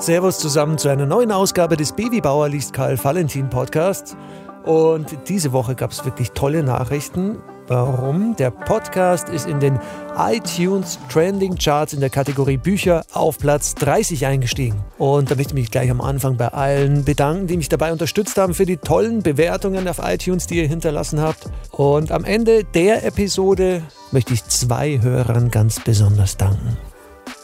[0.00, 4.16] Servus zusammen zu einer neuen Ausgabe des Babybauer liest Karl Valentin Podcasts.
[4.64, 7.36] Und diese Woche gab es wirklich tolle Nachrichten.
[7.68, 8.34] Warum?
[8.36, 9.78] Der Podcast ist in den
[10.16, 14.82] iTunes Trending Charts in der Kategorie Bücher auf Platz 30 eingestiegen.
[14.96, 18.38] Und da möchte ich mich gleich am Anfang bei allen bedanken, die mich dabei unterstützt
[18.38, 21.50] haben für die tollen Bewertungen auf iTunes, die ihr hinterlassen habt.
[21.72, 23.82] Und am Ende der Episode
[24.12, 26.78] möchte ich zwei Hörern ganz besonders danken.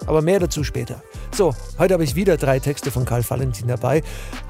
[0.07, 1.03] Aber mehr dazu später.
[1.35, 4.03] So, heute habe ich wieder drei Texte von Karl Valentin dabei.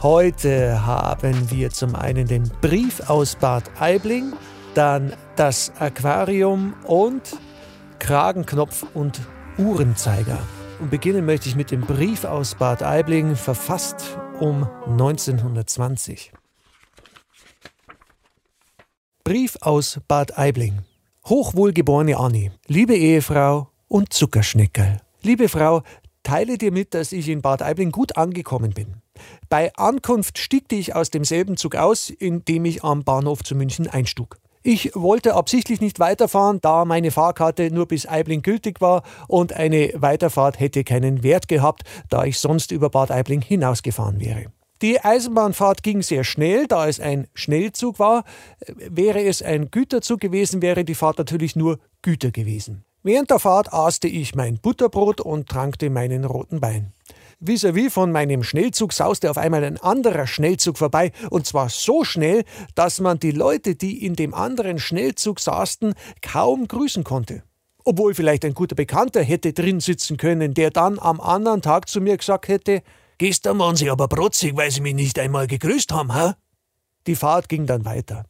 [0.03, 4.33] Heute haben wir zum einen den Brief aus Bad Aibling,
[4.75, 7.37] dann das Aquarium und
[7.99, 9.21] Kragenknopf und
[9.59, 10.39] Uhrenzeiger.
[10.79, 16.33] Und beginnen möchte ich mit dem Brief aus Bad Aibling, verfasst um 1920.
[19.25, 20.83] Brief aus Bad Aibling.
[21.27, 25.01] Hochwohlgeborene Annie, liebe Ehefrau und Zuckerschneckerl.
[25.27, 25.83] Liebe Frau,
[26.23, 28.95] teile dir mit, dass ich in Bad Aibling gut angekommen bin.
[29.49, 33.89] Bei Ankunft stiegte ich aus demselben Zug aus, in dem ich am Bahnhof zu München
[33.89, 34.39] einstug.
[34.63, 39.91] Ich wollte absichtlich nicht weiterfahren, da meine Fahrkarte nur bis Aibling gültig war und eine
[39.97, 44.53] Weiterfahrt hätte keinen Wert gehabt, da ich sonst über Bad Aibling hinausgefahren wäre.
[44.81, 48.23] Die Eisenbahnfahrt ging sehr schnell, da es ein Schnellzug war.
[48.69, 52.86] Wäre es ein Güterzug gewesen, wäre die Fahrt natürlich nur Güter gewesen.
[53.07, 56.93] Während der Fahrt aßte ich mein Butterbrot und trankte meinen roten Wein.
[57.39, 62.43] Vis-à-vis von meinem Schnellzug sauste auf einmal ein anderer Schnellzug vorbei, und zwar so schnell,
[62.75, 67.45] dass man die Leute, die in dem anderen Schnellzug saßen, kaum grüßen konnte.
[67.85, 72.01] Obwohl vielleicht ein guter Bekannter hätte drin sitzen können, der dann am anderen Tag zu
[72.01, 72.83] mir gesagt hätte,
[73.19, 76.37] Gestern waren Sie aber protzig, weil Sie mich nicht einmal gegrüßt haben, ha?
[77.07, 78.25] Die Fahrt ging dann weiter.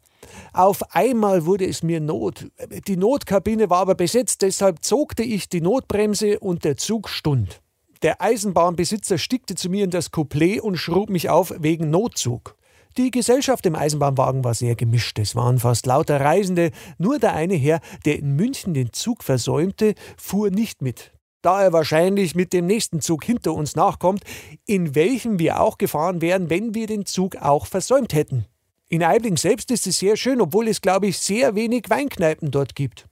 [0.52, 2.46] Auf einmal wurde es mir Not.
[2.86, 7.60] Die Notkabine war aber besetzt, deshalb zogte ich die Notbremse und der Zug stund.
[8.02, 12.56] Der Eisenbahnbesitzer stickte zu mir in das Couplet und schrub mich auf wegen Notzug.
[12.98, 15.18] Die Gesellschaft im Eisenbahnwagen war sehr gemischt.
[15.18, 16.70] Es waren fast lauter Reisende.
[16.96, 21.12] Nur der eine Herr, der in München den Zug versäumte, fuhr nicht mit.
[21.42, 24.24] Da er wahrscheinlich mit dem nächsten Zug hinter uns nachkommt,
[24.64, 28.46] in welchem wir auch gefahren wären, wenn wir den Zug auch versäumt hätten.
[28.88, 32.74] In Eibling selbst ist es sehr schön, obwohl es, glaube ich, sehr wenig Weinkneipen dort
[32.74, 33.08] gibt.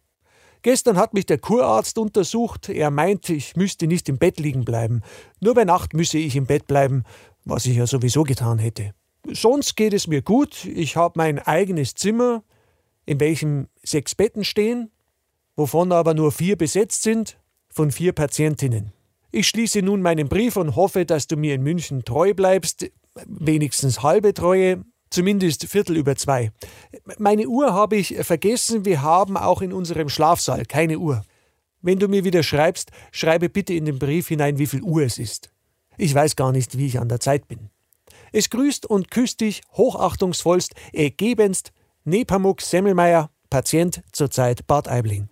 [0.62, 2.68] Gestern hat mich der Kurarzt untersucht.
[2.68, 5.02] Er meinte, ich müsste nicht im Bett liegen bleiben.
[5.40, 7.02] Nur bei Nacht müsse ich im Bett bleiben,
[7.44, 8.94] was ich ja sowieso getan hätte.
[9.26, 10.64] Sonst geht es mir gut.
[10.64, 12.44] Ich habe mein eigenes Zimmer,
[13.04, 14.90] in welchem sechs Betten stehen,
[15.56, 18.92] wovon aber nur vier besetzt sind, von vier Patientinnen.
[19.32, 22.90] Ich schließe nun meinen Brief und hoffe, dass du mir in München treu bleibst,
[23.26, 24.84] wenigstens halbe Treue,
[25.14, 26.50] zumindest Viertel über zwei.
[27.18, 31.22] Meine Uhr habe ich vergessen, wir haben auch in unserem Schlafsaal keine Uhr.
[31.80, 35.18] Wenn du mir wieder schreibst, schreibe bitte in den Brief hinein, wie viel Uhr es
[35.18, 35.50] ist.
[35.96, 37.70] Ich weiß gar nicht, wie ich an der Zeit bin.
[38.32, 41.72] Es grüßt und küsst dich hochachtungsvollst, ergebenst
[42.04, 45.28] Nepamuk Semmelmeier, Patient zurzeit Bad Aibling.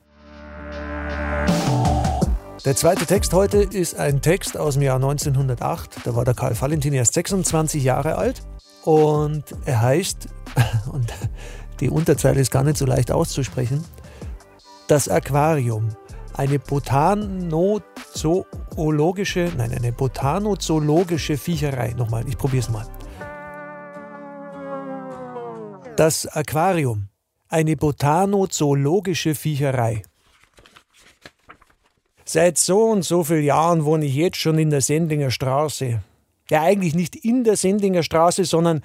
[2.64, 6.06] Der zweite Text heute ist ein Text aus dem Jahr 1908.
[6.06, 8.42] Da war der Karl Valentin erst 26 Jahre alt.
[8.84, 10.28] Und er heißt,
[10.92, 11.12] und
[11.80, 13.84] die Unterzeile ist gar nicht so leicht auszusprechen,
[14.88, 15.88] das Aquarium.
[16.34, 21.92] Eine botanozoologische, nein, eine botanozoologische Viecherei.
[21.92, 22.86] Nochmal, ich probiere es mal.
[25.96, 27.08] Das Aquarium.
[27.48, 30.02] Eine botanozoologische Viecherei.
[32.24, 36.00] Seit so und so vielen Jahren wohne ich jetzt schon in der Sendlinger Straße
[36.52, 38.82] ja eigentlich nicht in der Sendinger Straße, sondern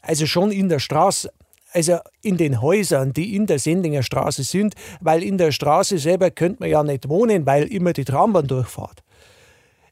[0.00, 1.30] also schon in der Straße,
[1.72, 6.30] also in den Häusern, die in der Sendinger Straße sind, weil in der Straße selber
[6.30, 9.02] könnte man ja nicht wohnen, weil immer die Trambahn durchfahrt.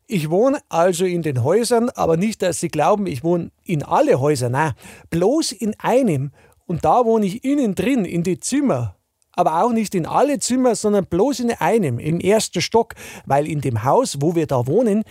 [0.07, 4.19] Ich wohne also in den Häusern, aber nicht, dass Sie glauben, ich wohne in alle
[4.21, 4.73] Häuser, nein,
[5.11, 6.33] bloß in einem.
[6.65, 8.97] Und da wohne ich innen drin, in die Zimmer.
[9.33, 12.95] Aber auch nicht in alle Zimmer, sondern bloß in einem, im ersten Stock,
[13.27, 15.05] weil in dem Haus, wo wir da wohnen,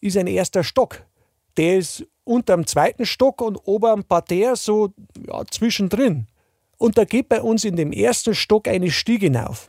[0.00, 1.04] ist ein erster Stock
[1.58, 4.92] der ist unterm zweiten Stock und oberm Parterre so
[5.26, 6.26] ja, zwischendrin.
[6.76, 9.68] Und da geht bei uns in dem ersten Stock eine Stiege hinauf.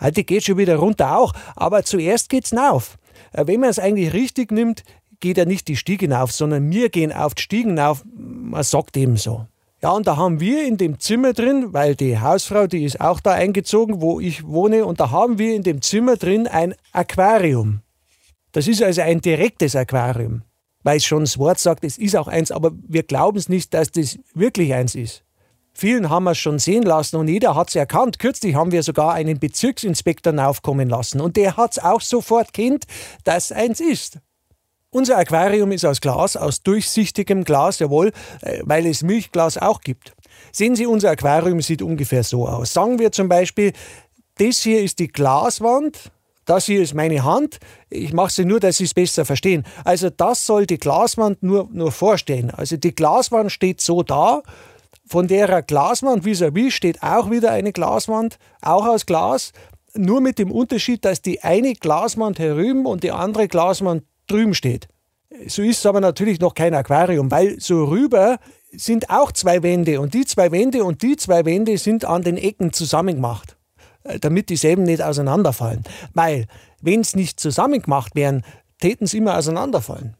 [0.00, 2.96] Heute geht schon wieder runter auch, aber zuerst geht's hinauf.
[3.32, 4.82] Äh, wenn man es eigentlich richtig nimmt,
[5.20, 8.02] geht er nicht die Stiege hinauf, sondern wir gehen auf die Stiegen hinauf.
[8.14, 9.46] Man sagt eben so.
[9.82, 13.20] Ja, und da haben wir in dem Zimmer drin, weil die Hausfrau, die ist auch
[13.20, 17.80] da eingezogen, wo ich wohne, und da haben wir in dem Zimmer drin ein Aquarium.
[18.52, 20.42] Das ist also ein direktes Aquarium
[20.86, 23.74] weil es schon das Wort sagt, es ist auch eins, aber wir glauben es nicht,
[23.74, 25.24] dass das wirklich eins ist.
[25.72, 28.20] Vielen haben wir es schon sehen lassen und jeder hat es erkannt.
[28.20, 32.84] Kürzlich haben wir sogar einen Bezirksinspektor aufkommen lassen und der hat es auch sofort kennt,
[33.24, 34.20] dass eins ist.
[34.90, 38.12] Unser Aquarium ist aus Glas, aus durchsichtigem Glas, jawohl,
[38.42, 40.12] äh, weil es Milchglas auch gibt.
[40.52, 42.72] Sehen Sie, unser Aquarium sieht ungefähr so aus.
[42.72, 43.72] Sagen wir zum Beispiel,
[44.38, 46.12] das hier ist die Glaswand,
[46.46, 47.58] das hier ist meine Hand.
[47.90, 49.64] Ich mache sie nur, dass Sie es besser verstehen.
[49.84, 52.50] Also das soll die Glaswand nur, nur vorstellen.
[52.50, 54.42] Also die Glaswand steht so da.
[55.06, 59.52] Von der Glaswand vis-à-vis -vis steht auch wieder eine Glaswand, auch aus Glas.
[59.94, 64.88] Nur mit dem Unterschied, dass die eine Glaswand herüben und die andere Glaswand drüben steht.
[65.48, 68.38] So ist es aber natürlich noch kein Aquarium, weil so rüber
[68.72, 72.36] sind auch zwei Wände und die zwei Wände und die zwei Wände sind an den
[72.36, 73.55] Ecken zusammengemacht,
[74.20, 75.84] damit dieselben nicht auseinanderfallen.
[76.14, 76.46] Weil,
[76.80, 78.44] wenn es nicht zusammengemacht wären,
[78.80, 80.16] täten sie immer auseinanderfallen.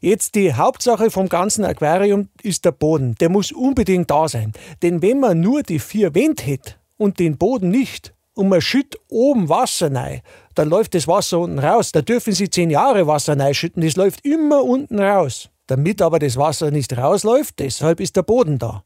[0.00, 3.16] Jetzt die Hauptsache vom ganzen Aquarium ist der Boden.
[3.20, 4.52] Der muss unbedingt da sein.
[4.82, 9.00] Denn wenn man nur die vier Wände hätte und den Boden nicht, und man schüttet
[9.08, 10.22] oben Wasser rein,
[10.54, 11.92] dann läuft das Wasser unten raus.
[11.92, 15.50] Da dürfen Sie zehn Jahre Wasser reinschütten, das läuft immer unten raus.
[15.66, 18.82] Damit aber das Wasser nicht rausläuft, deshalb ist der Boden da.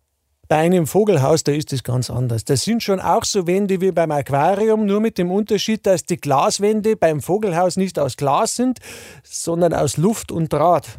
[0.49, 2.45] Bei einem Vogelhaus, da ist das ganz anders.
[2.45, 6.19] Das sind schon auch so Wände wie beim Aquarium, nur mit dem Unterschied, dass die
[6.19, 8.79] Glaswände beim Vogelhaus nicht aus Glas sind,
[9.23, 10.99] sondern aus Luft und Draht.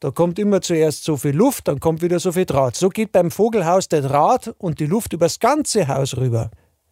[0.00, 2.76] Da kommt immer zuerst so viel Luft, dann kommt wieder so viel Draht.
[2.76, 6.50] So geht beim Vogelhaus der Draht und die Luft übers ganze Haus rüber.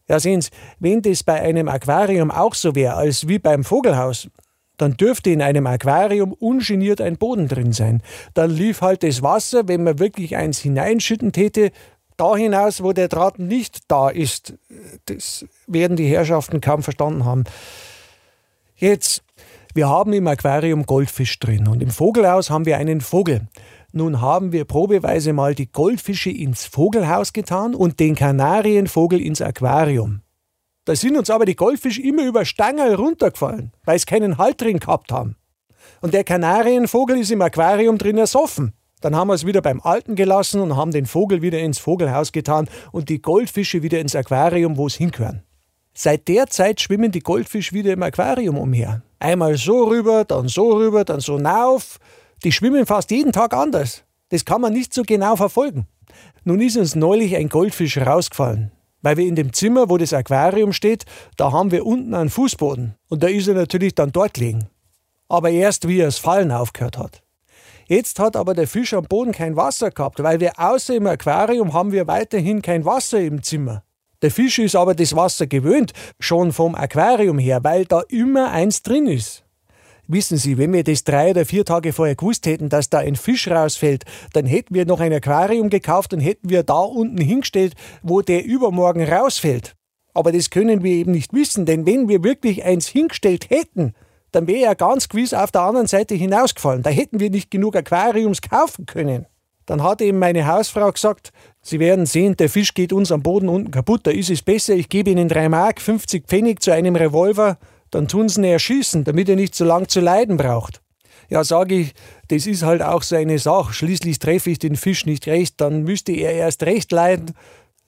[0.08, 0.50] Ja, sehen Sie,
[0.80, 4.28] wenn das bei einem Aquarium auch so wäre, als wie beim Vogelhaus,
[4.76, 8.02] dann dürfte in einem Aquarium ungeniert ein Boden drin sein.
[8.34, 11.70] Dann lief halt das Wasser, wenn man wirklich eins hineinschütten täte,
[12.16, 14.54] da hinaus, wo der Draht nicht da ist.
[15.06, 17.44] Das werden die Herrschaften kaum verstanden haben.
[18.76, 19.22] Jetzt,
[19.74, 23.48] wir haben im Aquarium Goldfisch drin und im Vogelhaus haben wir einen Vogel.
[23.92, 30.20] Nun haben wir probeweise mal die Goldfische ins Vogelhaus getan und den Kanarienvogel ins Aquarium.
[30.86, 34.78] Da sind uns aber die Goldfische immer über Stangerl runtergefallen, weil sie keinen Halt drin
[34.78, 35.36] gehabt haben.
[36.00, 38.72] Und der Kanarienvogel ist im Aquarium drin ersoffen.
[39.00, 42.32] Dann haben wir es wieder beim Alten gelassen und haben den Vogel wieder ins Vogelhaus
[42.32, 45.42] getan und die Goldfische wieder ins Aquarium, wo es hingehören.
[45.92, 49.02] Seit der Zeit schwimmen die Goldfische wieder im Aquarium umher.
[49.18, 51.98] Einmal so rüber, dann so rüber, dann so nauf
[52.44, 54.04] die schwimmen fast jeden Tag anders.
[54.28, 55.86] Das kann man nicht so genau verfolgen.
[56.44, 58.70] Nun ist uns neulich ein Goldfisch rausgefallen.
[59.06, 61.04] Weil wir in dem Zimmer, wo das Aquarium steht,
[61.36, 62.96] da haben wir unten einen Fußboden.
[63.08, 64.66] Und da ist er natürlich dann dort gelegen.
[65.28, 67.22] Aber erst wie er das Fallen aufgehört hat.
[67.86, 71.72] Jetzt hat aber der Fisch am Boden kein Wasser gehabt, weil wir außer im Aquarium
[71.72, 73.84] haben wir weiterhin kein Wasser im Zimmer.
[74.22, 78.82] Der Fisch ist aber das Wasser gewöhnt, schon vom Aquarium her, weil da immer eins
[78.82, 79.45] drin ist.
[80.08, 83.16] Wissen Sie, wenn wir das drei oder vier Tage vorher gewusst hätten, dass da ein
[83.16, 87.74] Fisch rausfällt, dann hätten wir noch ein Aquarium gekauft und hätten wir da unten hingestellt,
[88.02, 89.74] wo der übermorgen rausfällt.
[90.14, 93.94] Aber das können wir eben nicht wissen, denn wenn wir wirklich eins hingestellt hätten,
[94.30, 96.82] dann wäre er ganz gewiss auf der anderen Seite hinausgefallen.
[96.82, 99.26] Da hätten wir nicht genug Aquariums kaufen können.
[99.66, 103.48] Dann hat eben meine Hausfrau gesagt, Sie werden sehen, der Fisch geht uns am Boden
[103.48, 106.94] unten kaputt, da ist es besser, ich gebe Ihnen drei Mark, 50 Pfennig zu einem
[106.94, 107.58] Revolver
[107.90, 110.82] dann tun sie ihn erschießen, damit er nicht so lang zu leiden braucht.
[111.28, 111.94] Ja, sage ich,
[112.28, 113.72] das ist halt auch seine Sache.
[113.72, 117.32] Schließlich treffe ich den Fisch nicht recht, dann müsste er erst recht leiden.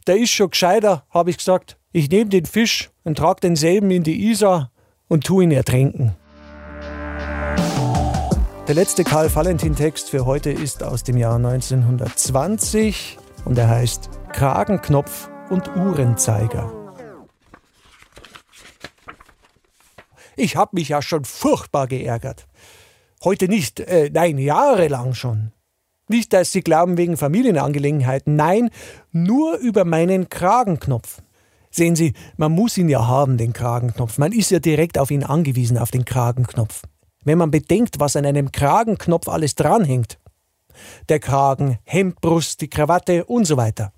[0.06, 1.76] Der ist schon gescheiter, habe ich gesagt.
[1.92, 4.70] Ich nehme den Fisch und trage denselben in die Isar
[5.08, 6.14] und tu ihn ertränken.
[8.68, 15.30] Der letzte Karl Valentin-Text für heute ist aus dem Jahr 1920 und er heißt Kragenknopf
[15.48, 16.77] und Uhrenzeiger.
[20.38, 22.46] Ich habe mich ja schon furchtbar geärgert.
[23.24, 25.50] Heute nicht, äh, nein, jahrelang schon.
[26.08, 28.70] Nicht, dass Sie glauben wegen Familienangelegenheiten, nein,
[29.10, 31.22] nur über meinen Kragenknopf.
[31.72, 34.18] Sehen Sie, man muss ihn ja haben, den Kragenknopf.
[34.18, 36.82] Man ist ja direkt auf ihn angewiesen, auf den Kragenknopf.
[37.24, 40.18] Wenn man bedenkt, was an einem Kragenknopf alles dranhängt.
[41.08, 43.92] Der Kragen, Hemdbrust, die Krawatte und so weiter.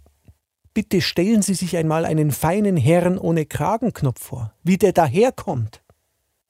[0.73, 5.83] Bitte stellen Sie sich einmal einen feinen Herrn ohne Kragenknopf vor, wie der daherkommt.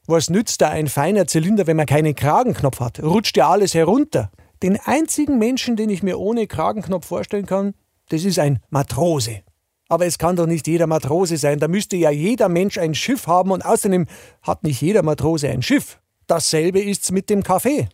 [0.07, 3.02] Was nützt da ein feiner Zylinder, wenn man keinen Kragenknopf hat?
[3.02, 4.30] Rutscht ja alles herunter.
[4.62, 7.75] Den einzigen Menschen, den ich mir ohne Kragenknopf vorstellen kann,
[8.09, 9.42] das ist ein Matrose.
[9.88, 11.59] Aber es kann doch nicht jeder Matrose sein.
[11.59, 14.07] Da müsste ja jeder Mensch ein Schiff haben und außerdem
[14.42, 16.00] hat nicht jeder Matrose ein Schiff.
[16.26, 17.88] Dasselbe ist's mit dem Kaffee.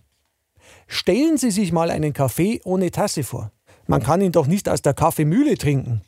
[0.86, 3.50] Stellen Sie sich mal einen Kaffee ohne Tasse vor.
[3.86, 6.02] Man kann ihn doch nicht aus der Kaffeemühle trinken.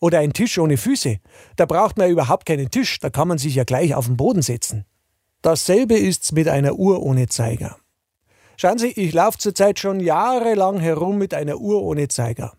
[0.00, 1.18] Oder ein Tisch ohne Füße.
[1.56, 4.42] Da braucht man überhaupt keinen Tisch, da kann man sich ja gleich auf den Boden
[4.42, 4.86] setzen.
[5.42, 7.76] Dasselbe ist's mit einer Uhr ohne Zeiger.
[8.56, 12.54] Schauen Sie, ich laufe zurzeit schon jahrelang herum mit einer Uhr ohne Zeiger.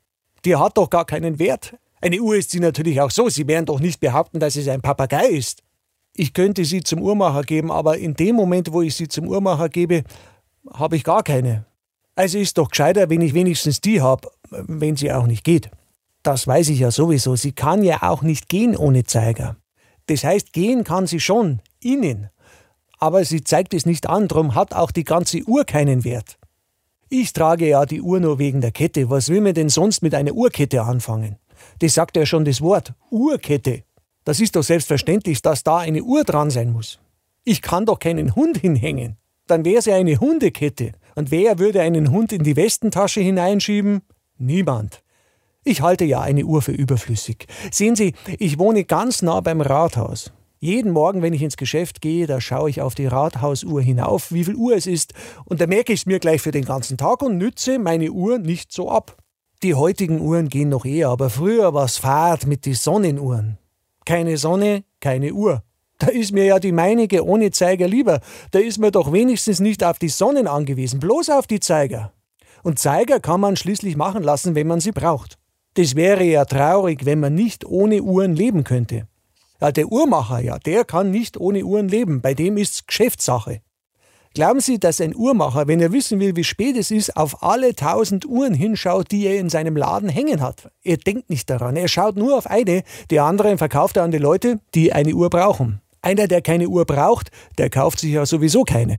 [0.46, 1.76] Die hat doch gar keinen Wert.
[2.02, 3.28] Eine Uhr ist sie natürlich auch so.
[3.28, 5.62] Sie werden doch nicht behaupten, dass es ein Papagei ist.
[6.14, 9.68] Ich könnte sie zum Uhrmacher geben, aber in dem Moment, wo ich sie zum Uhrmacher
[9.68, 10.04] gebe,
[10.72, 11.66] habe ich gar keine.
[12.16, 15.70] Also ist doch gescheiter, wenn ich wenigstens die habe, wenn sie auch nicht geht.
[16.24, 17.36] Das weiß ich ja sowieso.
[17.36, 19.58] Sie kann ja auch nicht gehen ohne Zeiger.
[20.08, 22.30] Das heißt, gehen kann sie schon, innen.
[23.00, 26.38] Aber sie zeigt es nicht an, darum hat auch die ganze Uhr keinen Wert.
[27.10, 29.10] Ich trage ja die Uhr nur wegen der Kette.
[29.10, 31.38] Was will man denn sonst mit einer Uhrkette anfangen?
[31.80, 33.84] Das sagt ja schon das Wort Uhrkette.
[34.26, 37.00] Das ist doch selbstverständlich, dass da eine Uhr dran sein muss.
[37.44, 39.18] Ich kann doch keinen Hund hinhängen.
[39.48, 40.92] Dann wäre es ja eine Hundekette.
[41.16, 44.02] Und wer würde einen Hund in die Westentasche hineinschieben?
[44.38, 45.02] Niemand.
[45.64, 47.48] Ich halte ja eine Uhr für überflüssig.
[47.72, 50.32] Sehen Sie, ich wohne ganz nah beim Rathaus.
[50.62, 54.44] Jeden Morgen, wenn ich ins Geschäft gehe, da schaue ich auf die Rathausuhr hinauf, wie
[54.44, 55.14] viel Uhr es ist,
[55.46, 58.40] und da merke ich es mir gleich für den ganzen Tag und nütze meine Uhr
[58.40, 59.16] nicht so ab.
[59.64, 63.58] Die heutigen Uhren gehen noch eher, aber früher war es Fahrt mit den Sonnenuhren.
[64.06, 65.64] Keine Sonne, keine Uhr.
[65.98, 68.20] Da ist mir ja die meinige ohne Zeiger lieber.
[68.52, 72.12] Da ist mir doch wenigstens nicht auf die Sonnen angewiesen, bloß auf die Zeiger.
[72.64, 75.38] Und Zeiger kann man schließlich machen lassen, wenn man sie braucht.
[75.76, 79.08] Das wäre ja traurig, wenn man nicht ohne Uhren leben könnte.
[79.62, 82.22] Ja, der Uhrmacher, ja, der kann nicht ohne Uhren leben.
[82.22, 83.62] Bei dem ist's Geschäftssache.
[84.36, 87.76] Glauben Sie, dass ein Uhrmacher, wenn er wissen will, wie spät es ist, auf alle
[87.76, 90.72] tausend Uhren hinschaut, die er in seinem Laden hängen hat?
[90.84, 91.76] Er denkt nicht daran.
[91.76, 95.30] Er schaut nur auf eine, die anderen verkauft er an die Leute, die eine Uhr
[95.30, 95.82] brauchen.
[96.02, 98.98] Einer, der keine Uhr braucht, der kauft sich ja sowieso keine.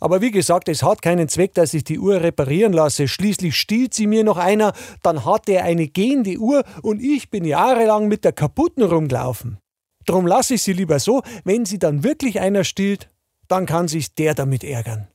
[0.00, 3.08] Aber wie gesagt, es hat keinen Zweck, dass ich die Uhr reparieren lasse.
[3.08, 7.44] Schließlich stiehlt sie mir noch einer, dann hat er eine gehende Uhr und ich bin
[7.44, 9.58] jahrelang mit der kaputten rumgelaufen.
[10.08, 13.10] Drum lasse ich sie lieber so, wenn sie dann wirklich einer stiehlt,
[13.46, 15.06] dann kann sich der damit ärgern.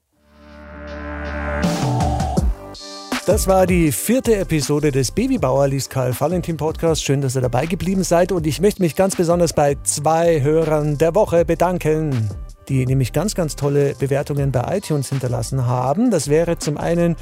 [3.25, 7.03] Das war die vierte Episode des Babybauer liest Karl Valentin Podcast.
[7.03, 11.00] Schön, dass ihr dabei geblieben seid und ich möchte mich ganz besonders bei zwei Hörern
[11.00, 12.29] der Woche bedanken,
[12.69, 16.12] die nämlich ganz, ganz tolle Bewertungen bei iTunes hinterlassen haben.
[16.12, 17.15] Das wäre zum einen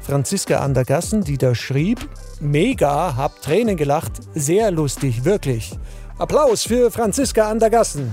[0.00, 2.08] Franziska Andergassen, die da schrieb,
[2.40, 5.78] mega, hab Tränen gelacht, sehr lustig, wirklich.
[6.18, 8.12] Applaus für Franziska Andergassen.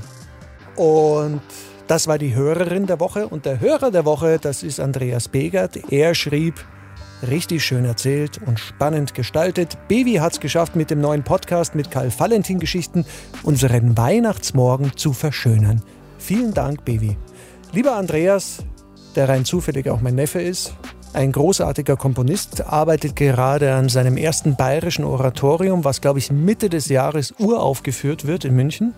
[0.76, 1.42] Und
[1.88, 5.92] das war die Hörerin der Woche und der Hörer der Woche, das ist Andreas Begert.
[5.92, 6.64] Er schrieb,
[7.28, 9.78] Richtig schön erzählt und spannend gestaltet.
[9.88, 13.06] Bevi hat es geschafft, mit dem neuen Podcast mit Karl Valentin Geschichten
[13.42, 15.82] unseren Weihnachtsmorgen zu verschönern.
[16.20, 17.18] Vielen Dank, Bevi.
[17.72, 18.58] Lieber Andreas,
[19.16, 20.76] der rein zufällig auch mein Neffe ist,
[21.16, 26.88] ein großartiger Komponist, arbeitet gerade an seinem ersten bayerischen Oratorium, was, glaube ich, Mitte des
[26.88, 28.94] Jahres uraufgeführt wird in München.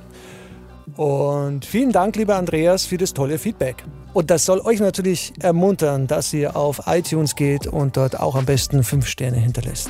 [0.96, 3.84] Und vielen Dank, lieber Andreas, für das tolle Feedback.
[4.14, 8.46] Und das soll euch natürlich ermuntern, dass ihr auf iTunes geht und dort auch am
[8.46, 9.90] besten 5 Sterne hinterlässt.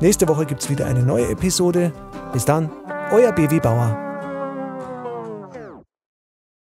[0.00, 1.92] Nächste Woche gibt es wieder eine neue Episode.
[2.32, 2.70] Bis dann,
[3.12, 4.03] euer Baby Bauer.